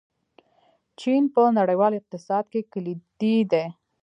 چین 0.99 1.23
په 1.33 1.41
نړیوال 1.59 1.91
اقتصاد 1.99 2.43
کې 2.51 2.61
کلیدي 2.73 3.35
دی. 3.51 3.65